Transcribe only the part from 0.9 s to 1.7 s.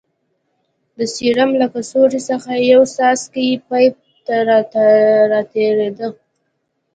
د سيروم له